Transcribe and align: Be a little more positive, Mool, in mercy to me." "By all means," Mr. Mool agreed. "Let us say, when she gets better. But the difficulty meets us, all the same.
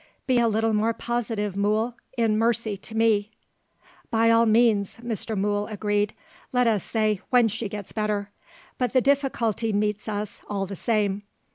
Be 0.25 0.39
a 0.39 0.47
little 0.47 0.73
more 0.73 0.93
positive, 0.95 1.55
Mool, 1.55 1.95
in 2.17 2.35
mercy 2.35 2.75
to 2.75 2.97
me." 2.97 3.29
"By 4.09 4.31
all 4.31 4.47
means," 4.47 4.97
Mr. 4.97 5.37
Mool 5.37 5.67
agreed. 5.67 6.15
"Let 6.51 6.65
us 6.65 6.83
say, 6.83 7.21
when 7.29 7.47
she 7.49 7.69
gets 7.69 7.91
better. 7.91 8.31
But 8.79 8.93
the 8.93 9.01
difficulty 9.01 9.71
meets 9.71 10.09
us, 10.09 10.41
all 10.49 10.65
the 10.65 10.75
same. 10.75 11.21